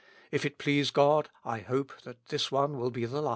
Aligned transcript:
If 0.31 0.45
it 0.47 0.57
please 0.57 0.89
God, 0.89 1.29
I 1.45 1.59
hope 1.59 1.93
that 2.05 2.25
this 2.29 2.51
one 2.51 2.79
will 2.79 2.89
be 2.89 3.05
the 3.05 3.21
last." 3.21 3.29